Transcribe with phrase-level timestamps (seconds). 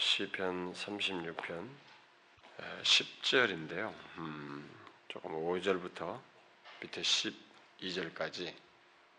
[0.00, 1.68] 시편 36편
[2.82, 3.92] 10절인데요.
[4.16, 4.66] 음,
[5.08, 6.18] 조금 5절부터
[6.80, 8.54] 밑에 12절까지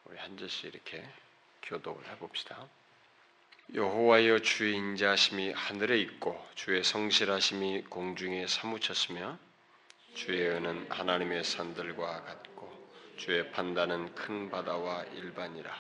[0.05, 1.07] 우리 한 절씩 이렇게
[1.61, 2.67] 교독을 해봅시다.
[3.75, 9.37] 여호와여 주의 인자하심이 하늘에 있고 주의 성실하심이 공중에 사무쳤으며
[10.15, 15.71] 주의 은은 하나님의 산들과 같고 주의 판단은 큰 바다와 일반이라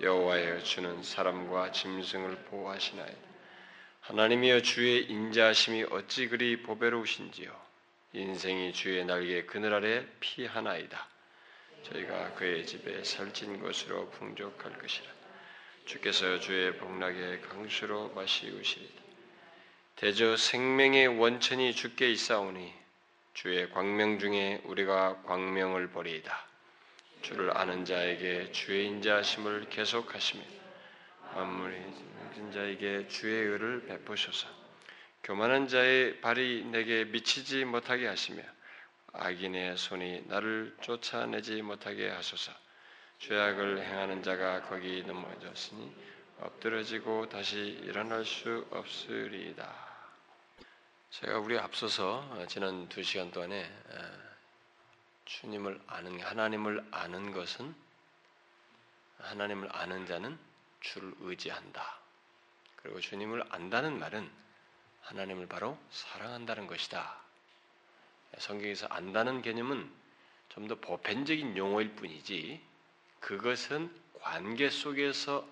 [0.00, 3.35] 여호와여 주는 사람과 짐승을 보호하시나이다.
[4.06, 7.50] 하나님이여 주의 인자하심이 어찌 그리 보배로우신지요.
[8.12, 11.08] 인생이 주의 날개 그늘 아래 피하나이다.
[11.82, 15.08] 저희가 그의 집에 살찐 것으로 풍족할 것이라.
[15.86, 19.02] 주께서 주의 복락의 강수로 마시우시리다.
[19.96, 22.72] 대저 생명의 원천이 주께 있사오니
[23.34, 26.46] 주의 광명 중에 우리가 광명을 버리이다.
[27.22, 30.65] 주를 아는 자에게 주의 인자하심을 계속하시며
[31.36, 31.76] 만물이
[32.34, 34.48] 진 자에게 주의 의를 베푸소서.
[35.22, 38.42] 교만한 자의 발이 내게 미치지 못하게 하시며
[39.12, 42.52] 악인의 손이 나를 쫓아내지 못하게 하소서.
[43.18, 45.94] 죄악을 행하는 자가 거기 넘어졌으니
[46.40, 49.74] 엎드러지고 다시 일어날 수 없으리이다.
[51.10, 53.70] 제가 우리 앞서서 지난 두 시간 동안에
[55.26, 57.74] 주님을 아는 하나님을 아는 것은
[59.18, 60.38] 하나님을 아는 자는
[60.80, 61.98] 주를 의지한다.
[62.76, 64.30] 그리고 주님을 안다는 말은
[65.02, 67.16] 하나님을 바로 사랑한다는 것이다.
[68.38, 69.90] 성경에서 안다는 개념은
[70.48, 72.60] 좀 더 보편적인 용어일 뿐이지
[73.20, 75.46] 그것은 관계 속에서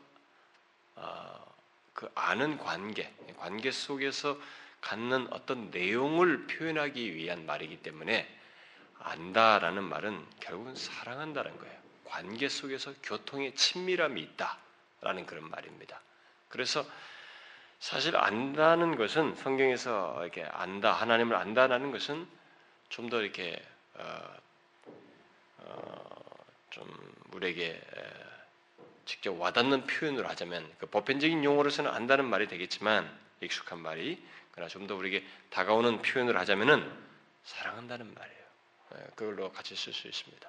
[0.96, 1.54] 어,
[1.92, 4.38] 그 아는 관계, 관계 속에서
[4.80, 8.26] 갖는 어떤 내용을 표현하기 위한 말이기 때문에
[8.98, 11.74] 안다라는 말은 결국은 사랑한다는 거예요.
[12.04, 14.58] 관계 속에서 교통의 친밀함이 있다
[15.04, 16.00] 라는 그런 말입니다.
[16.48, 16.84] 그래서
[17.78, 22.26] 사실 안다는 것은 성경에서 이렇게 안다 하나님을 안다라는 것은
[22.88, 23.60] 좀 더 이렇게
[23.94, 24.36] 어,
[25.58, 26.24] 어,
[26.70, 27.80] 좀 우리에게
[29.04, 34.94] 직접 와닿는 표현으로 하자면 그 보편적인 용어로서는 안다는 말이 되겠지만 익숙한 말이 그러나 좀 더
[34.96, 36.90] 우리에게 다가오는 표현을 하자면은
[37.44, 38.44] 사랑한다는 말이에요.
[38.96, 40.48] 예, 그걸로 같이 쓸 수 있습니다.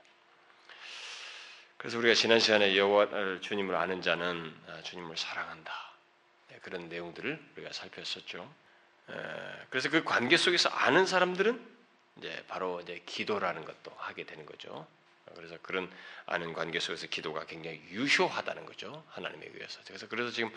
[1.85, 5.71] 그래서 우리가 지난 시간에 여호와 주님을 아는 자는 아, 주님을 사랑한다.
[6.49, 8.51] 네, 그런 내용들을 우리가 살폈었죠.
[9.69, 11.63] 그래서 그 관계 속에서 아는 사람들은
[12.17, 14.87] 이제 바로 이제 기도라는 것도 하게 되는 거죠.
[15.35, 15.89] 그래서 그런
[16.25, 19.03] 아는 관계 속에서 기도가 굉장히 유효하다는 거죠.
[19.09, 19.79] 하나님에 의해서.
[19.87, 20.51] 그래서 그래서 지금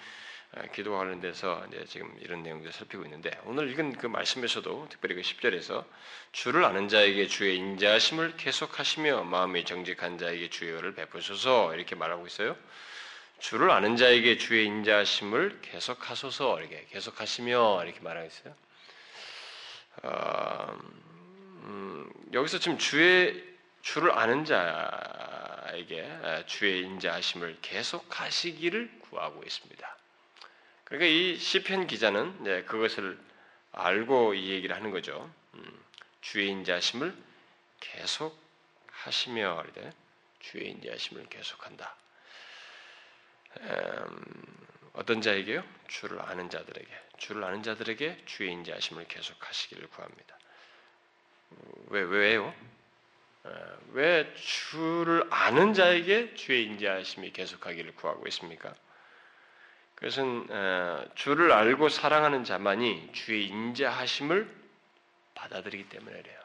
[0.75, 5.85] 기도와 관련돼서 이제 지금 이런 내용들을 살피고 있는데 오늘 읽은 그 말씀에서도 특별히 그 10절에서
[6.33, 12.57] 주를 아는 자에게 주의 인자하심을 계속하시며 마음이 정직한 자에게 주의 를 베푸소서 이렇게 말하고 있어요.
[13.39, 18.55] 주를 아는 자에게 주의 인자심을 계속하소서 이렇게 계속하시며 이렇게 말하고 있어요.
[20.03, 20.79] 어,
[21.65, 23.48] 음, 여기서 지금 주의
[23.89, 29.97] 주를 아는 자에게 주의 인자하심을 계속하시기를 구하고 있습니다.
[30.85, 33.19] 그러니까 이 시편 기자는 네, 그것을
[33.73, 35.33] 알고 이 얘기를 하는 거죠.
[35.55, 35.85] 음,
[36.21, 37.17] 주의 인자하심을
[37.81, 38.39] 계속
[38.93, 39.65] 하시며
[40.41, 41.97] 주의 인자하심을 계속한다.
[44.93, 45.65] 어떤 자에게요?
[45.89, 50.39] 주를 아는 자들에게 주를 아는 자들에게 주의 인자하심을 계속하시기를 구합니다.
[51.87, 52.55] 왜 왜요?
[53.93, 58.75] 왜 주를 아는 자에게 주의 인자하심이 계속하기를 구하고 있습니까?
[59.95, 60.47] 그것은
[61.15, 64.49] 주를 알고 사랑하는 자만이 주의 인자하심을
[65.35, 66.39] 받아들이기 때문에 그래요.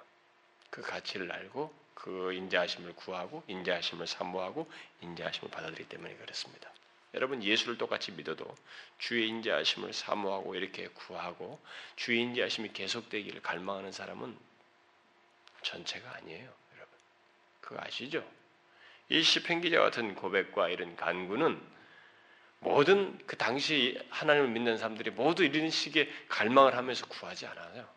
[0.69, 4.69] 그 가치를 알고 그 인자하심을 구하고 인자하심을 사모하고
[5.01, 6.71] 인자하심을 받아들이기 때문에 그렇습니다.
[7.13, 8.55] 여러분 예수를 똑같이 믿어도
[8.97, 11.59] 주의 인자하심을 사모하고 이렇게 구하고
[11.95, 14.35] 주의 인자하심이 계속되기를 갈망하는 사람은
[15.61, 16.62] 전체가 아니에요.
[17.63, 18.23] 그거 아시죠?
[19.09, 21.59] 이 시편 기자 같은 고백과 이런 간구는
[22.59, 27.87] 모든 그 당시 하나님을 믿는 사람들이 모두 이런 식의 갈망을 하면서 구하지 않아요.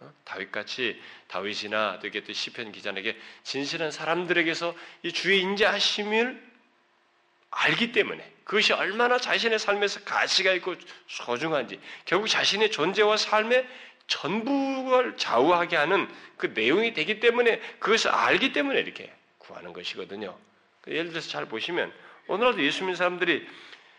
[0.00, 0.12] 어?
[0.24, 6.52] 다윗같이 다윗이나 또 이게 또 시편 기자에게 진실한 사람들에게서 이 주의 인자하심을
[7.50, 10.74] 알기 때문에 그것이 얼마나 자신의 삶에서 가치가 있고
[11.06, 13.66] 소중한지 결국 자신의 존재와 삶의
[14.06, 20.36] 전부를 좌우하게 하는 그 내용이 되기 때문에 그것을 알기 때문에 이렇게 구하는 것이거든요.
[20.86, 21.92] 예를 들어서 잘 보시면
[22.26, 23.46] 오늘날도 예수 믿는 사람들이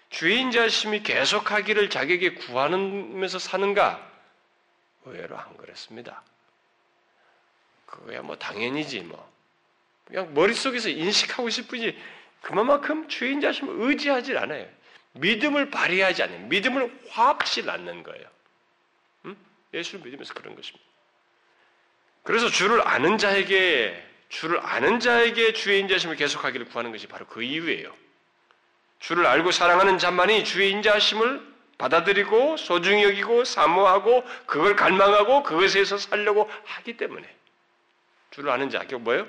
[0.10, 4.12] 주인 자심이 계속하기를 자기에게 구하면서 사는가?
[5.06, 6.24] 의외로 안 그렇습니다.
[7.86, 9.34] 그거야 뭐 당연히지 뭐.
[10.06, 11.98] 그냥 머릿속에서 인식하고 싶으지
[12.42, 14.68] 그만큼 주인 자심을 의지하지 않아요.
[15.13, 18.28] 믿음을 발휘하지 않는 믿음을 화합시 낳는 거예요.
[19.25, 19.36] 응?
[19.75, 20.86] 예수를 믿으면서 그런 것입니다.
[22.24, 27.94] 그래서 주를 아는 자에게 주를 아는 자에게 주의 인자심을 계속하기를 구하는 것이 바로 그 이유예요.
[29.00, 36.98] 주를 알고 사랑하는 자만이 주의 인자심을 받아들이고 소중히 여기고 사모하고 그걸 갈망하고 그것에서 살려고 하기
[36.98, 37.27] 때문에
[38.31, 39.27] 주를 아는 자, 그 뭐예요?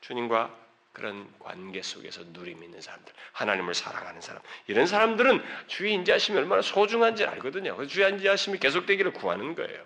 [0.00, 0.54] 주님과
[0.98, 7.24] 그런 관계 속에서 누림 있는 사람들, 하나님을 사랑하는 사람, 이런 사람들은 주의 인자심이 얼마나 소중한지
[7.24, 7.86] 알거든요.
[7.86, 9.82] 주의 인자심이 계속되기를 구하는 거예요.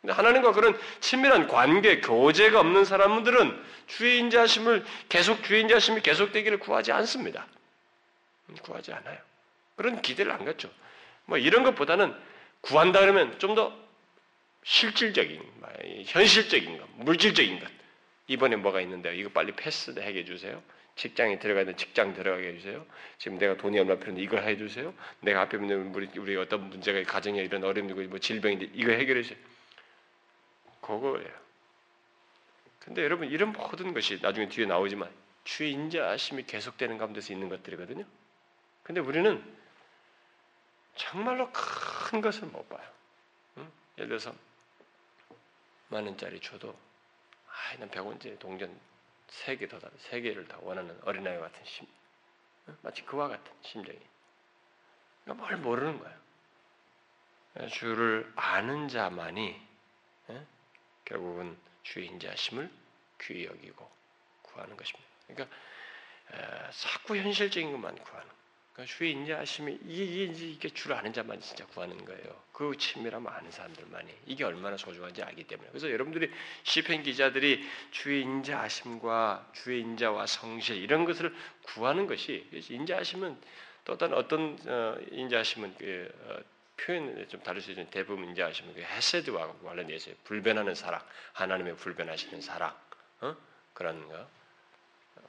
[0.00, 6.92] 근데 하나님과 그런 친밀한 관계, 교제가 없는 사람들은 주의 인자심을 계속 주의 인자심이 계속되기를 구하지
[6.92, 7.46] 않습니다.
[8.62, 9.18] 구하지 않아요.
[9.76, 10.70] 그런 기대를 안 갖죠.
[11.26, 12.14] 뭐 이런 것보다는
[12.60, 13.74] 구한다 그러면 좀 더
[14.64, 15.42] 실질적인,
[16.06, 17.79] 현실적인 것, 물질적인 것.
[18.30, 20.62] 이번에 뭐가 있는데 이거 빨리 패스하게 해주세요.
[20.94, 22.86] 직장에 들어가야 되 직장 들어가게 해주세요.
[23.18, 24.94] 지금 내가 돈이 얼마 필요한데 이걸 해주세요.
[25.18, 29.38] 내가 앞에 있는 우리, 우리 어떤 문제가 가정에 이런 어려움이고 뭐 질병인데 이거 해결해 주세요.
[30.80, 31.28] 그거예요.
[32.78, 35.10] 근데 여러분 이런 모든 것이 나중에 뒤에 나오지만
[35.42, 38.04] 주의 인자심이 계속되는 가운데서 있는 것들이거든요.
[38.84, 39.42] 근데 우리는
[40.94, 42.86] 정말로 큰 것을 못 봐요.
[43.58, 43.68] 응?
[43.98, 44.32] 예를 들어서
[45.88, 46.76] 만 원짜리 줘도
[47.60, 48.78] 아, 난 100원짜리 동전
[49.28, 49.92] 3개 더 달라.
[50.10, 51.86] 3개를 더 원하는 어린아이 같은 심.
[52.82, 53.98] 마치 그와 같은 심정이.
[55.24, 56.20] 그러니까 뭘 모르는 거예요.
[57.68, 59.60] 주를 아는 자만이
[61.04, 62.70] 결국은 주의 인자심을
[63.20, 63.90] 귀히 여기고
[64.42, 65.10] 구하는 것입니다.
[65.26, 65.56] 그러니까
[66.70, 68.39] 자꾸 현실적인 것만 구하는.
[68.80, 72.42] 그러니까 주의 인자하심이 이게, 이게, 이게 주를 아는 자만 진짜 구하는 거예요.
[72.52, 75.68] 그 친밀함을 아는 사람들만이 이게 얼마나 소중한지 알기 때문에.
[75.70, 76.30] 그래서 여러분들이
[76.62, 83.38] 시편 기자들이 주의 인자하심과 주의 인자와 성실 이런 것을 구하는 것이 인자하심은
[83.84, 86.38] 또 다른 어떤 어, 인자하심은 그, 어,
[86.76, 91.02] 표현을 좀 다를 수 있는 대부분 인자하심은 그 헤세드와 관련돼서 불변하는 사랑,
[91.34, 92.74] 하나님의 불변하시는 사랑
[93.20, 93.36] 어?
[93.74, 94.28] 그런 거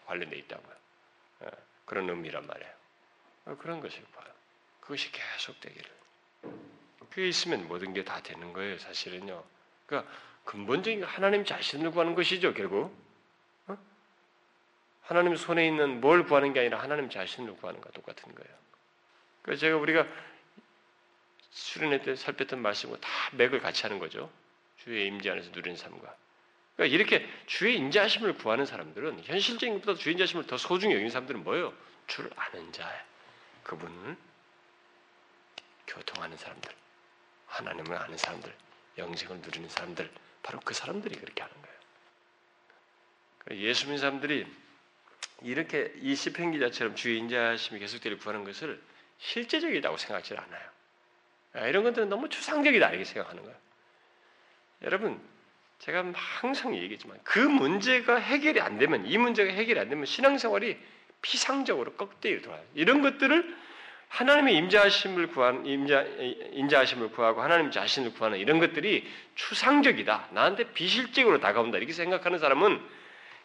[0.05, 0.75] 관련돼 있다고요.
[1.41, 1.47] 어,
[1.85, 2.80] 그런 의미란 말이에요.
[3.45, 4.31] 어, 그런 것을 봐요.
[4.79, 5.89] 그것이 계속되기를.
[7.09, 9.43] 그게 있으면 모든 게 다 되는 거예요, 사실은요.
[9.85, 10.11] 그러니까
[10.45, 12.95] 근본적인 하나님 자신을 구하는 것이죠, 결국.
[13.67, 13.77] 어?
[15.01, 18.57] 하나님 손에 있는 뭘 구하는 게 아니라 하나님 자신을 구하는 것 똑같은 거예요.
[19.41, 20.07] 그래서 제가 우리가
[21.49, 24.31] 수련회 때 살폈던 말씀과 다 맥을 같이 하는 거죠.
[24.77, 26.15] 주의 임재 안에서 누리는 삶과.
[26.75, 31.73] 그러니까 이렇게 주의 인자하심을 구하는 사람들은 현실적인 것보다 주의 인자하심을 더 소중히 여기는 사람들은 뭐예요?
[32.07, 33.10] 주를 아는 자예요.
[33.63, 34.17] 그분을
[35.87, 36.71] 교통하는 사람들,
[37.47, 38.53] 하나님을 아는 사람들,
[38.97, 40.09] 영생을 누리는 사람들,
[40.43, 41.75] 바로 그 사람들이 그렇게 하는 거예요.
[43.39, 44.47] 그러니까 예수 믿는 사람들이
[45.41, 48.81] 이렇게 이 시편 기자처럼 주의 인자심이 계속되를 구하는 것을
[49.19, 50.69] 실제적이라고 생각하지 않아요.
[51.53, 53.57] 아, 이런 것들은 너무 추상적이다 이렇게 생각하는 거예요.
[54.83, 55.21] 여러분,
[55.79, 60.79] 제가 항상 얘기했지만 그 문제가 해결이 안 되면 이 문제가 해결이 안 되면 신앙생활이
[61.21, 62.63] 피상적으로 꺾대기로 돌아요.
[62.73, 63.57] 이런 것들을
[64.09, 70.29] 하나님의 임자하심을 구한 임자 인자하심을 구하고 하나님 자신을 구하는 이런 것들이 추상적이다.
[70.31, 71.77] 나한테 비실적으로 다가온다.
[71.77, 72.81] 이렇게 생각하는 사람은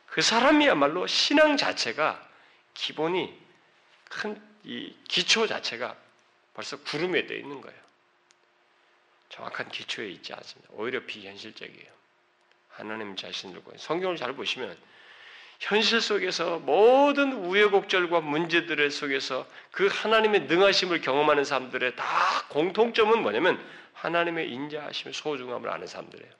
[0.07, 2.27] 그 사람이야말로 신앙 자체가
[2.75, 3.33] 기본이
[4.09, 5.97] 큰 이 기초 자체가
[6.53, 7.79] 벌써 구름에 떠 있는 거예요.
[9.29, 10.73] 정확한 기초에 있지 않습니다.
[10.75, 11.93] 오히려 비현실적이에요.
[12.71, 13.79] 하나님 자신을 구해.
[13.79, 14.77] 성경을 잘 보시면
[15.59, 22.05] 현실 속에서 모든 우여곡절과 문제들 속에서 그 하나님의 능하심을 경험하는 사람들의 다
[22.49, 23.59] 공통점은 뭐냐면
[23.95, 26.31] 하나님의 인자하심의 소중함을 아는 사람들이에요.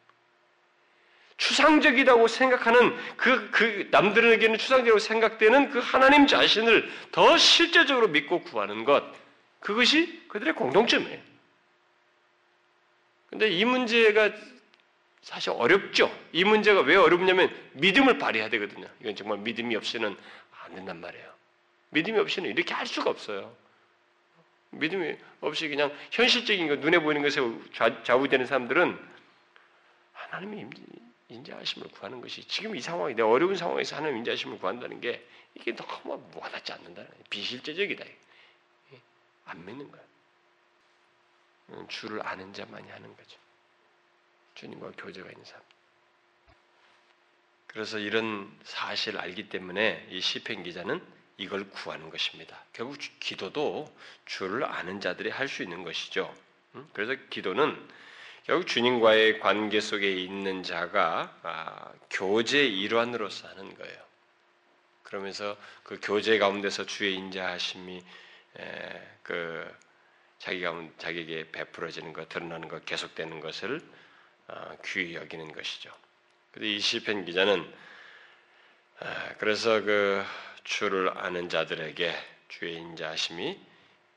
[1.39, 9.05] 추상적이라고 생각하는 그, 그 남들에게는 추상적으로 생각되는 그 하나님 자신을 더 실제적으로 믿고 구하는 것,
[9.61, 11.21] 그것이 그들의 공통점이에요.
[13.29, 14.31] 근데 이 문제가
[15.27, 16.09] 사실 어렵죠.
[16.31, 18.87] 이 문제가 왜 어렵냐면 믿음을 발휘해야 되거든요.
[19.01, 20.17] 이건 정말 믿음이 없이는
[20.63, 21.35] 안 된단 말이에요.
[21.91, 23.53] 믿음이 없이는 이렇게 할 수가 없어요.
[24.71, 27.41] 믿음이 없이 그냥 현실적인 거 눈에 보이는 것에
[28.05, 28.97] 좌우되는 사람들은
[30.13, 30.71] 하나님의
[31.29, 36.23] 인자하심을 구하는 것이 지금 이 상황이 내 어려운 상황에서 하나님 인자하심을 구한다는 게 이게 너무
[36.37, 38.05] 와닿지 않는다는 비실제적이다.
[39.47, 40.03] 안 믿는 거야.
[41.89, 43.41] 주를 아는 자만이 하는 거죠.
[44.57, 45.63] 주님과 교제가 있는 사람.
[47.69, 51.01] 그래서 이런 사실을 알기 때문에 이 시편 기자는
[51.37, 52.65] 이걸 구하는 것입니다.
[52.73, 53.95] 결국 기도도
[54.25, 56.35] 주를 아는 자들이 할 수 있는 것이죠.
[56.95, 57.89] 그래서 기도는
[58.45, 64.07] 결국 주님과의 관계 속에 있는 자가 아, 교제 일환으로서 하는 거예요.
[65.03, 68.03] 그러면서 그 교제 가운데서 주의 인자하심이
[69.23, 69.71] 그
[70.39, 74.06] 자기가 자기에게 베풀어지는 것, 드러나는 것, 계속되는 것을 어,
[74.85, 75.91] 귀히 여기는 것이죠.
[76.53, 77.73] 근데 이 시편 기자는
[79.01, 80.25] 아, 그래서 그
[80.65, 82.15] 주를 아는 자들에게
[82.49, 83.61] 주의 인자하심이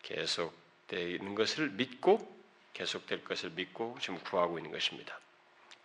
[0.03, 2.39] 계속되는 것을 믿고
[2.73, 5.19] 계속될 것을 믿고 지금 구하고 있는 것입니다.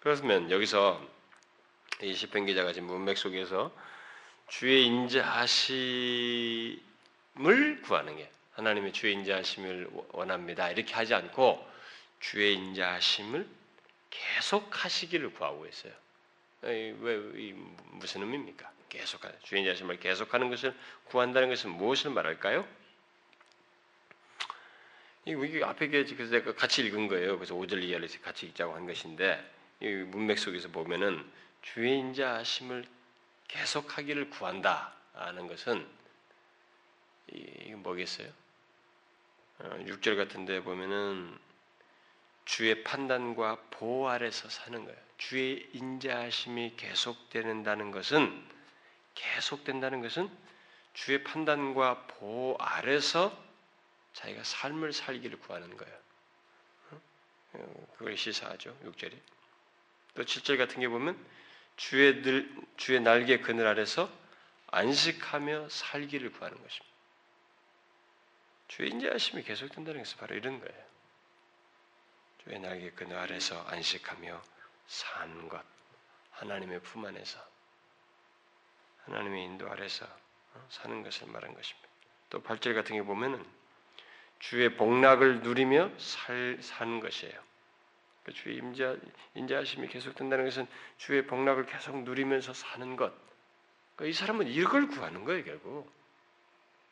[0.01, 1.05] 그렇다면 여기서
[2.03, 3.75] 이 시편 기자가 지금 문맥 속에서
[4.49, 6.79] 주의 인자하심을
[7.83, 10.71] 구하는 게 하나님의 주의 인자하심을 원합니다.
[10.71, 11.69] 이렇게 하지 않고
[12.21, 13.64] 주의 인자하심을
[14.15, 15.93] 계속 하시기를 구하고 있어요.
[16.63, 16.93] 왜
[17.91, 18.73] 무슨 의미입니까?
[18.89, 20.75] 계속하는 주의 인자하심을 계속하는 것을
[21.07, 22.67] 구한다는 것은 무엇을 말할까요?
[25.27, 27.37] 이게 앞에 그래서 제가 같이 읽은 거예요.
[27.37, 31.29] 그래서 5절 이하를 같이 읽자고 한 것인데 이 문맥 속에서 보면은
[31.63, 32.87] 주의 인자 하심을
[33.49, 35.87] 계속하기를 구한다라는 것은
[37.33, 38.29] 이게 뭐겠어요?
[39.59, 41.39] 6절 어, 같은데 보면은
[42.45, 44.99] 주의 판단과 보호 아래서 사는 거예요.
[45.17, 48.49] 주의 인자하심이 계속된다는 것은
[49.15, 50.29] 계속된다는 것은
[50.93, 53.37] 주의 판단과 보호 아래서
[54.13, 55.99] 자기가 삶을 살기를 구하는 거예요.
[56.91, 57.87] 어?
[57.99, 58.77] 그걸 시사하죠.
[58.85, 59.19] 6절이.
[60.15, 61.19] 또 7절 같은 게 보면
[61.77, 64.11] 주의, 늘, 주의 날개 그늘 아래서
[64.69, 66.95] 안식하며 살기를 구하는 것입니다.
[68.69, 70.85] 주의 인자하심이 계속된다는 것은 바로 이런 거예요.
[72.45, 74.41] 주의 날개 그늘 아래서 안식하며
[74.87, 75.63] 사는 것.
[76.33, 77.41] 하나님의 품 안에서
[79.05, 80.05] 하나님의 인도 아래서
[80.55, 81.89] 어, 사는 것을 말한 것입니다.
[82.31, 83.45] 또 8절 같은 게 보면은
[84.41, 87.33] 주의 복락을 누리며 살, 사는 것이에요.
[88.25, 88.97] 그 주의 임자,
[89.35, 90.67] 인자하심이 계속된다는 것은
[90.99, 93.13] 주의 복락을 계속 누리면서 사는 것.
[93.97, 95.93] 그러니까 이 사람은 이걸 구하는 거예요, 결국.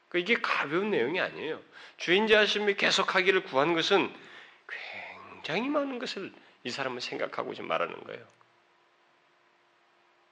[0.09, 1.61] 그러니까 이게 가벼운 내용이 아니에요.
[1.97, 4.14] 주의 인자하심이 계속하기를 구하는 것은
[5.42, 6.32] 굉장히 많은 것을
[6.64, 8.25] 이 사람은 생각하고 지금 말하는 거예요.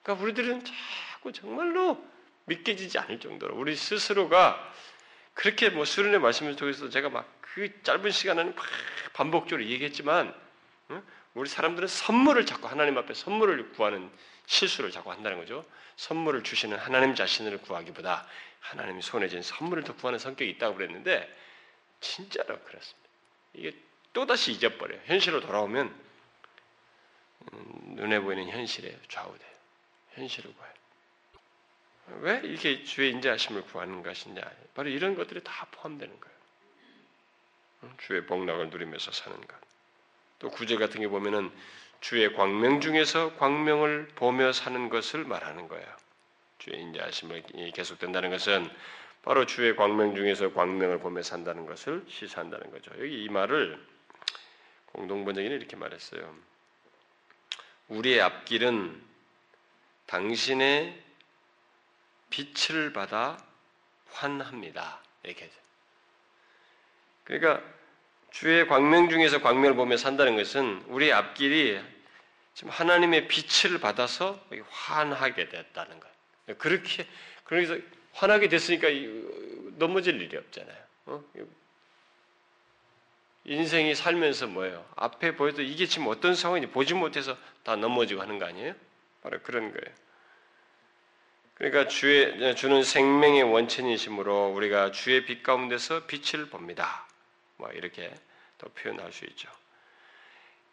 [0.02, 2.02] 그러니까 우리들은 자꾸 정말로
[2.46, 4.72] 믿겨지지 않을 정도로 우리 스스로가
[5.34, 8.64] 그렇게 뭐 수련의 말씀을 통해서 제가 막 그 짧은 시간에는 막
[9.12, 10.34] 반복적으로 얘기했지만
[11.34, 14.10] 우리 사람들은 선물을 자꾸 하나님 앞에 선물을 구하는
[14.46, 15.64] 실수를 자꾸 한다는 거죠.
[15.96, 18.26] 선물을 주시는 하나님 자신을 구하기보다
[18.60, 21.28] 하나님이 손에 쥔 선물을 더 구하는 성격이 있다고 그랬는데
[22.00, 23.08] 진짜로 그렇습니다.
[23.54, 23.74] 이게
[24.12, 25.00] 또다시 잊어버려요.
[25.04, 26.10] 현실로 돌아오면
[27.52, 29.50] 음, 눈에 보이는 현실에 좌우돼요.
[30.14, 30.74] 현실을 구해요.
[32.22, 34.42] 왜 이렇게 주의 인자하심을 구하는 것이냐?
[34.74, 36.30] 바로 이런 것들이 다 포함되는 거예요.
[37.98, 39.56] 주의 복락을 누리면서 사는 것.
[40.38, 41.50] 또 구제 같은 게 보면은
[42.00, 45.86] 주의 광명 중에서 광명을 보며 사는 것을 말하는 거예요.
[46.58, 48.68] 주의 인자하심을 계속된다는 것은
[49.22, 52.90] 바로 주의 광명 중에서 광명을 보며 산다는 것을 시사한다는 거죠.
[52.98, 53.78] 여기 이 말을
[54.92, 56.34] 공동번역에는 이렇게 말했어요.
[57.88, 59.02] 우리의 앞길은
[60.06, 61.02] 당신의
[62.30, 63.36] 빛을 받아
[64.10, 65.00] 환합니다.
[65.22, 65.50] 이렇게.
[67.24, 67.62] 그러니까
[68.30, 71.80] 주의 광명 중에서 광명을 보며 산다는 것은 우리 앞길이
[72.54, 76.08] 지금 하나님의 빛을 받아서 환하게 됐다는 것.
[76.58, 77.06] 그렇게
[77.44, 77.76] 그래서
[78.12, 78.88] 환하게 됐으니까
[79.76, 80.76] 넘어질 일이 없잖아요.
[81.06, 81.24] 어?
[83.50, 84.86] 인생이 살면서 뭐예요?
[84.94, 88.74] 앞에 보여도 이게 지금 어떤 상황인지 보지 못해서 다 넘어지고 하는 거 아니에요?
[89.22, 89.96] 바로 그런 거예요.
[91.54, 97.08] 그러니까 주의 주는 생명의 원천이심으로 우리가 주의 빛 가운데서 빛을 봅니다.
[97.56, 98.14] 뭐 이렇게
[98.56, 99.50] 더 표현할 수 있죠.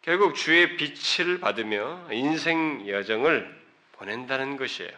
[0.02, 3.60] 결국 주의 빛을 받으며 인생 여정을
[3.94, 4.92] 보낸다는 것이에요.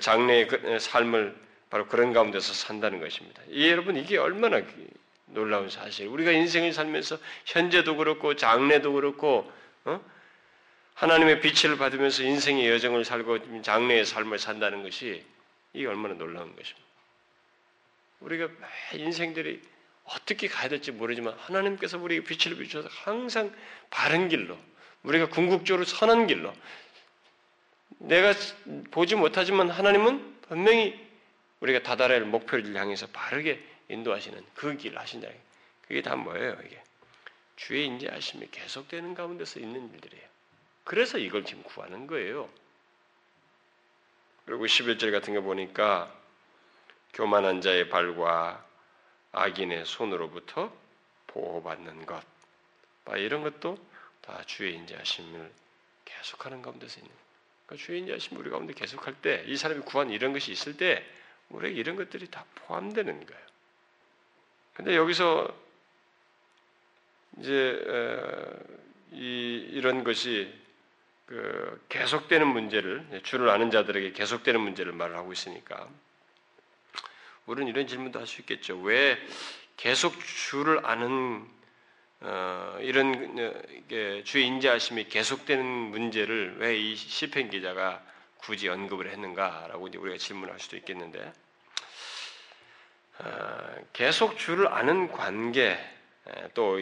[0.00, 1.36] 장래의 그, 삶을
[1.68, 3.42] 바로 그런 가운데서 산다는 것입니다.
[3.48, 4.62] 이 여러분 이게 얼마나
[5.32, 6.06] 놀라운 사실.
[6.06, 9.50] 우리가 인생을 살면서 현재도 그렇고 장래도 그렇고
[9.84, 10.00] 어?
[10.94, 15.24] 하나님의 빛을 받으면서 인생의 여정을 살고 장래의 삶을 산다는 것이
[15.72, 16.88] 이게 얼마나 놀라운 것입니다.
[18.20, 18.48] 우리가
[18.92, 19.62] 인생들이
[20.04, 23.54] 어떻게 가야 될지 모르지만 하나님께서 우리에게 빛을 비춰서 항상
[23.88, 24.58] 바른 길로
[25.02, 26.52] 우리가 궁극적으로 선한 길로
[27.98, 28.34] 내가
[28.90, 31.08] 보지 못하지만 하나님은 분명히
[31.60, 35.28] 우리가 다다를 목표를 향해서 바르게 인도하시는 그 길 하신다.
[35.82, 36.82] 그게 다 뭐예요, 이게?
[37.56, 40.24] 주의 인재하심이 계속되는 가운데서 있는 일들이에요.
[40.84, 42.48] 그래서 이걸 지금 구하는 거예요.
[44.46, 46.12] 그리고 11절 같은 거 보니까
[47.12, 48.64] 교만한 자의 발과
[49.32, 50.72] 악인의 손으로부터
[51.28, 52.22] 보호받는 것.
[53.16, 53.76] 이런 것도
[54.20, 55.52] 다 주의 인자하심을
[56.04, 57.12] 계속하는 가운데서 있는
[57.66, 61.04] 그러니까 주의 인자하심 우리 가운데 계속할 때 이 사람이 구한 이런 것이 있을 때
[61.48, 63.49] 우리에게 이런 것들이 다 포함되는 거예요.
[64.80, 65.46] 근데 여기서
[67.36, 67.84] 이제
[69.12, 70.50] 이, 이런 것이
[71.26, 75.86] 그 계속되는 문제를 주를 아는 자들에게 계속되는 문제를 말을 하고 있으니까
[77.44, 78.78] 우리는 이런 질문도 할 수 있겠죠.
[78.80, 79.18] 왜
[79.76, 80.18] 계속
[80.48, 81.46] 주를 아는
[82.20, 88.02] 어, 이런 어, 주의 인자하심이 계속되는 문제를 왜 이 시편 기자가
[88.38, 91.32] 굳이 언급을 했는가라고 우리가 질문할 수도 있겠는데 어,
[93.92, 95.78] 계속 주를 아는 관계
[96.54, 96.78] 또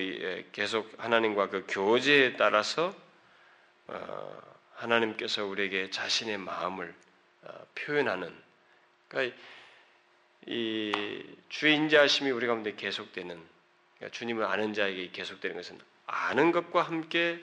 [0.52, 2.94] 계속 하나님과 그 교제에 따라서
[3.88, 4.42] 어,
[4.74, 6.94] 하나님께서 우리에게 자신의 마음을
[7.42, 8.34] 어, 표현하는
[9.08, 9.36] 그러니까
[10.46, 13.42] 이 주의 인자하심이 우리 가운데 계속되는
[13.96, 17.42] 그러니까 주님을 아는 자에게 계속되는 것은 아는 것과 함께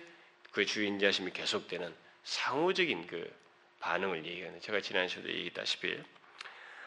[0.52, 3.32] 그 주의 인자하심이 계속되는 상호적인 그
[3.80, 6.02] 반응을 얘기하는 제가 지난 시간에 얘기했다시피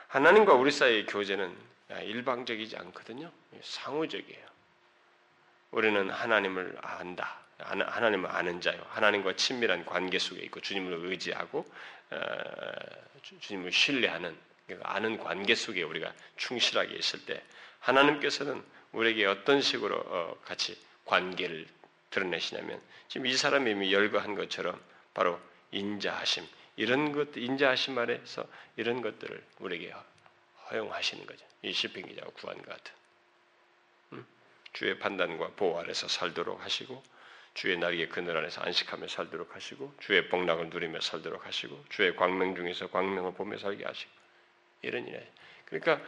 [0.07, 1.55] 하나님과 우리 사이의 교제는
[1.91, 3.31] 일방적이지 않거든요.
[3.63, 4.47] 상호적이에요.
[5.71, 7.41] 우리는 하나님을 안다.
[7.59, 8.81] 하나님을 아는 자요.
[8.91, 11.67] 하나님과 친밀한 관계 속에 있고 주님을 의지하고
[12.11, 12.19] 어,
[13.41, 17.43] 주님을 신뢰하는 그러니까 아는 관계 속에 우리가 충실하게 있을 때
[17.81, 21.67] 하나님께서는 우리에게 어떤 식으로 어, 같이 관계를
[22.11, 24.81] 드러내시냐면 지금 이 사람이 이미 열거한 것처럼
[25.15, 25.41] 바로
[25.73, 29.93] 인자하심 이런 것 인자하심 아래서 이런 것들을 우리에게
[30.71, 31.48] 허용하시는 거죠.
[31.63, 32.93] 이 기자가 구한 것 같은
[34.13, 34.27] 음?
[34.73, 37.03] 주의 판단과 보호 아래서 살도록 하시고
[37.55, 42.89] 주의 날개 그늘 안에서 안식하며 살도록 하시고 주의 복락을 누리며 살도록 하시고 주의 광명 중에서
[42.89, 44.11] 광명을 보며 살게 하시고
[44.83, 45.29] 이런 일에
[45.65, 46.01] 그러니까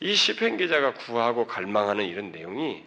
[0.00, 2.84] 이 시편 기자가 구하고 갈망하는 이런 내용이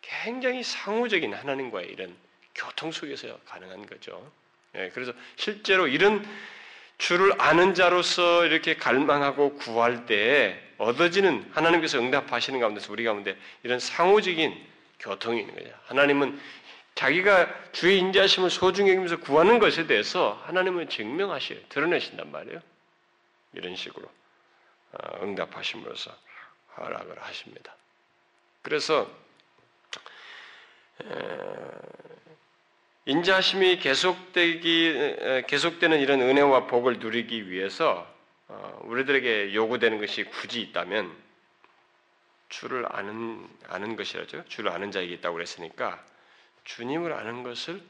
[0.00, 2.16] 굉장히 상호적인 하나님과의 이런
[2.54, 4.30] 교통 속에서 가능한 거죠.
[4.76, 6.24] 예, 그래서 실제로 이런
[6.98, 14.66] 주를 아는 자로서 이렇게 갈망하고 구할 때 얻어지는 하나님께서 응답하시는 가운데서 우리 가운데 이런 상호적인
[15.00, 15.70] 교통이 있는 거죠.
[15.86, 16.40] 하나님은
[16.94, 22.60] 자기가 주의 인자심을 소중히 여기면서 구하는 것에 대해서 하나님은 증명하시 드러내신단 말이에요.
[23.54, 24.08] 이런 식으로
[24.92, 26.16] 어, 응답하심으로써
[26.76, 27.74] 허락을 하십니다.
[28.62, 29.10] 그래서
[33.06, 38.10] 인자심이 계속되기 계속되는 이런 은혜와 복을 누리기 위해서
[38.48, 41.14] 어, 우리들에게 요구되는 것이 굳이 있다면
[42.48, 44.44] 주를 아는 아는 것이라죠.
[44.48, 46.04] 주를 아는 자에게 있다고 그랬으니까
[46.64, 47.82] 주님을 아는 것을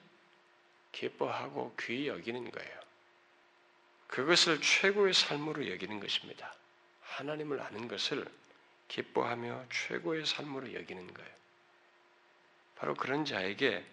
[0.92, 2.81] 기뻐하고 귀히 여기는 거예요.
[4.07, 6.55] 그것을 최고의 삶으로 여기는 것입니다.
[7.03, 8.24] 하나님을 아는 것을
[8.88, 11.31] 기뻐하며 최고의 삶으로 여기는 거예요.
[12.77, 13.85] 바로 그런 자에게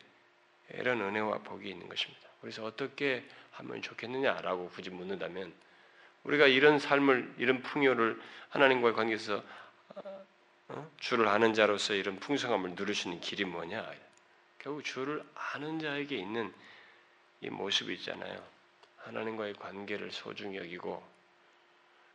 [0.76, 2.30] 이런 은혜와 복이 있는 것입니다.
[2.40, 5.54] 그래서 어떻게 하면 좋겠느냐라고 굳이 묻는다면
[6.24, 9.44] 우리가 이런 삶을 이런 풍요를 하나님과의 관계에서
[10.70, 10.92] 어?
[11.00, 13.92] 주를 아는 자로서 이런 풍성함을 누리시는 길이 뭐냐?
[14.60, 16.54] 결국 주를 아는 자에게 있는
[17.42, 18.42] 이 모습이 있잖아요.
[18.98, 21.04] 하나님과의 관계를 소중히 여기고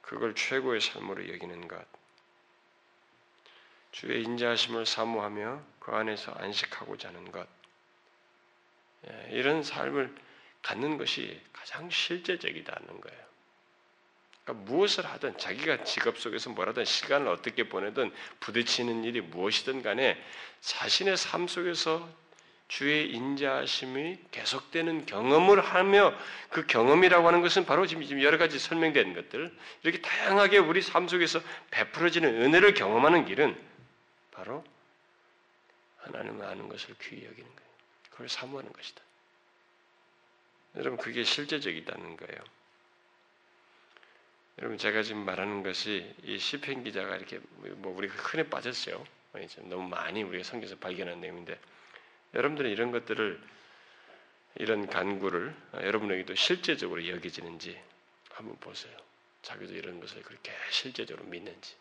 [0.01, 1.85] 그걸 최고의 삶으로 여기는 것.
[3.91, 7.49] 주의 인자하심을 사모하며 그 안에서 안식하고자 하는 것.
[9.09, 10.15] 예, 이런 삶을
[10.63, 13.27] 갖는 것이 가장 실제적이다는 거예요.
[14.45, 20.17] 그러니까 무엇을 하든 자기가 직업 속에서 뭐라든 시간을 어떻게 보내든 부딪히는 일이 무엇이든 간에
[20.61, 22.09] 자신의 삶 속에서
[22.69, 26.13] 주의 인자심이 계속되는 경험을 하며
[26.51, 31.41] 그 경험이라고 하는 것은 바로 지금 여러 가지 설명된 것들 이렇게 다양하게 우리 삶 속에서
[31.71, 33.57] 베풀어지는 은혜를 경험하는 길은
[34.33, 34.65] 바로
[35.99, 37.66] 하나님을 아는 것을 귀히 여기는 거예요.
[38.17, 39.03] 그걸 사모하는 것이다.
[40.77, 42.41] 여러분 그게 실제적이다는 거예요.
[44.59, 47.41] 여러분 제가 지금 말하는 것이 이 시편 기자가 이렇게
[47.77, 49.07] 뭐 우리가 흔해 빠졌어요.
[49.65, 51.61] 너무 많이 우리가 성경에서 발견한 내용인데
[52.35, 53.39] 여러분들은 이런 것들을
[54.55, 57.79] 이런 간구를 여러분에게도 실제적으로 여겨지는지
[58.31, 58.97] 한번 보세요.
[59.43, 61.75] 자기도 이런 것을 그렇게 실제적으로 믿는지.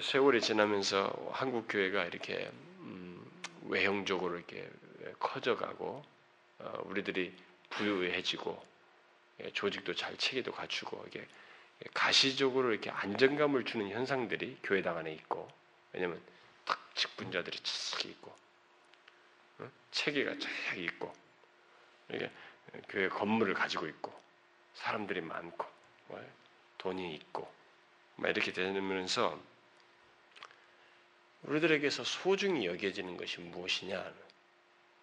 [0.00, 2.71] 세월이 지나면서 한국 교회가 이렇게 음,
[3.72, 4.68] 외형적으로 이렇게
[5.18, 6.04] 커져가고
[6.58, 7.34] 어, 우리들이
[7.70, 8.62] 부유해지고
[9.40, 11.26] 예, 조직도 잘 체계도 갖추고 이게
[11.94, 15.48] 가시적으로 이렇게 안정감을 주는 현상들이 교회당 안에 있고
[15.92, 16.20] 왜냐하면
[16.64, 18.32] 딱 직분자들이 쫙 있고
[19.58, 19.70] 어?
[19.90, 21.12] 체계가 쫙 있고
[22.12, 22.30] 이게
[22.90, 24.12] 교회 건물을 가지고 있고
[24.74, 25.66] 사람들이 많고
[26.08, 26.22] 뭐
[26.78, 27.50] 돈이 있고
[28.18, 29.40] 이렇게 되면서
[31.42, 34.12] 우리들에게서 소중히 여겨지는 것이 무엇이냐?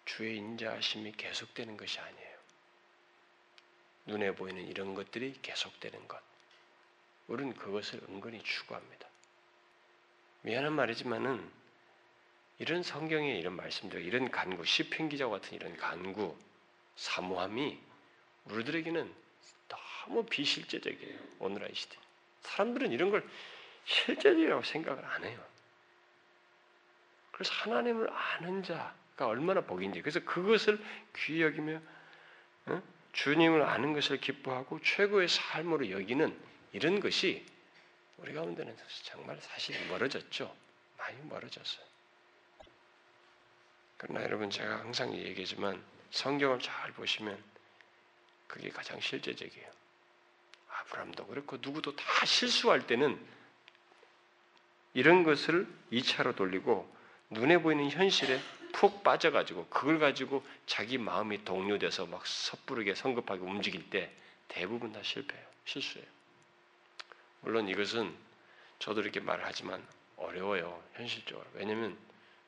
[0.04, 2.38] 주의 인자하심이 계속되는 것이 아니에요.
[4.06, 6.20] 눈에 보이는 이런 것들이 계속되는 것.
[7.28, 9.06] 우리는 그것을 은근히 추구합니다.
[10.42, 11.48] 미안한 말이지만은
[12.58, 16.36] 이런 성경의 이런 말씀들, 이런 간구, 시편 기자 같은 이런 간구,
[16.96, 17.78] 사모함이
[18.46, 19.14] 우리들에게는
[19.68, 21.18] 너무 비실제적이에요.
[21.38, 21.96] 오늘날 시대.
[22.42, 23.26] 사람들은 이런 걸
[23.84, 25.49] 실제적이라고 생각을 안 해요.
[27.40, 30.02] 그래서 하나님을 아는 자가 얼마나 복인지.
[30.02, 30.78] 그래서 그것을
[31.16, 31.80] 귀히 여기며
[32.66, 32.82] 어?
[33.12, 36.38] 주님을 아는 것을 기뻐하고 최고의 삶으로 여기는
[36.72, 37.46] 이런 것이
[38.18, 40.54] 우리 가운데는 정말 사실 멀어졌죠.
[40.98, 41.82] 많이 멀어졌어요.
[43.96, 47.42] 그러나 여러분 제가 항상 얘기하지만 성경을 잘 보시면
[48.48, 49.70] 그게 가장 실제적이에요.
[50.68, 53.18] 아브라함도 그렇고 누구도 다 실수할 때는
[54.92, 56.99] 이런 것을 2차로 돌리고
[57.30, 58.40] 눈에 보이는 현실에
[58.72, 64.10] 푹 빠져가지고 그걸 가지고 자기 마음이 동요돼서 막 섣부르게 성급하게 움직일 때
[64.48, 65.46] 대부분 다 실패해요.
[65.64, 66.06] 실수해요.
[67.40, 68.14] 물론 이것은
[68.78, 70.82] 저도 이렇게 말하지만 어려워요.
[70.94, 71.46] 현실적으로.
[71.54, 71.96] 왜냐하면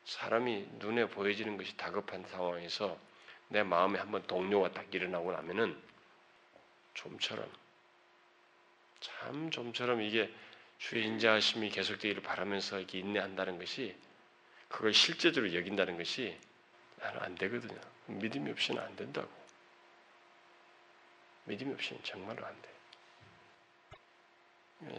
[0.05, 2.99] 사람이 눈에 보여지는 것이 다급한 상황에서
[3.49, 5.81] 내 마음에 한번 동료가 딱 일어나고 나면은
[6.95, 7.49] 좀처럼
[9.01, 10.33] 참 좀처럼 이게
[10.79, 13.95] 주의 인자하심이 계속되기를 바라면서 이렇게 인내한다는 것이
[14.73, 16.37] 그걸 실제적으로 여긴다는 것이
[16.97, 17.79] 나는 안 되거든요.
[18.07, 19.31] 믿음이 없이는 안 된다고.
[21.45, 22.73] 믿음이 없이는 정말로 안 돼.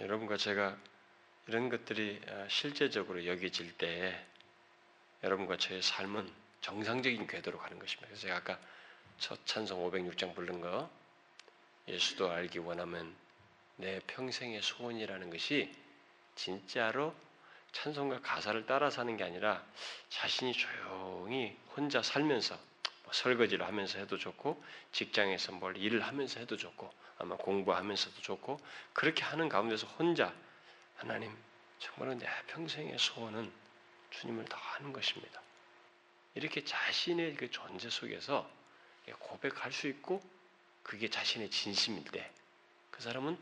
[0.04, 0.78] 여러분과 제가
[1.48, 4.26] 이런 것들이 아, 실제적으로 여겨질 때
[5.24, 6.32] 여러분과 저의 삶은
[6.62, 8.08] 정상적인 궤도로 가는 것입니다.
[8.08, 8.60] 그래서 제가 아까
[9.18, 10.90] 첫 찬송 506장 부른 거
[11.88, 13.14] 예수도 알기 원하면
[13.76, 15.74] 내 평생의 소원이라는 것이
[16.36, 17.14] 진짜로
[17.74, 19.64] 찬송과 가사를 따라 사는 게 아니라
[20.10, 22.58] 자신이 조용히 혼자 살면서
[23.04, 28.60] 뭐 설거지를 하면서 해도 좋고 직장에서 뭘 일을 하면서 해도 좋고 아마 공부하면서도 좋고
[28.94, 30.34] 그렇게 하는 가운데서 혼자
[30.96, 31.36] 하나님
[31.80, 33.52] 정말로 내 평생의 소원은
[34.12, 35.42] 주님을 더 하는 것입니다.
[36.36, 38.50] 이렇게 자신의 그 존재 속에서
[39.20, 40.22] 고백할 수 있고
[40.84, 42.32] 그게 자신의 진심일 때
[42.94, 43.38] 그 사람은